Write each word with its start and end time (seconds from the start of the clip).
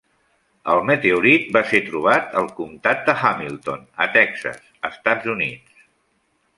El 0.75 0.79
meteorit 0.89 1.45
va 1.57 1.61
ser 1.73 1.81
trobat 1.91 2.33
al 2.43 2.49
comtat 2.61 3.05
de 3.11 3.17
Hamilton, 3.23 3.87
a 4.07 4.11
Texas, 4.19 4.61
Estats 4.95 5.33
Units. 5.39 5.87